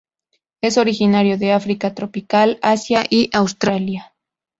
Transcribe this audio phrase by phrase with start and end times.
[0.61, 4.15] Es originario de África tropical Asia y Australia.